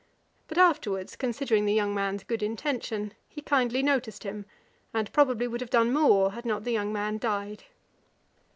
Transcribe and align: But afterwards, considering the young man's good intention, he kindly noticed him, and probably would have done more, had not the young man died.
But 0.47 0.57
afterwards, 0.57 1.15
considering 1.15 1.65
the 1.67 1.73
young 1.75 1.93
man's 1.93 2.23
good 2.23 2.41
intention, 2.41 3.13
he 3.29 3.39
kindly 3.39 3.83
noticed 3.83 4.23
him, 4.23 4.45
and 4.95 5.13
probably 5.13 5.47
would 5.47 5.61
have 5.61 5.69
done 5.69 5.93
more, 5.93 6.31
had 6.31 6.43
not 6.43 6.63
the 6.63 6.71
young 6.73 6.91
man 6.91 7.19
died. 7.19 7.65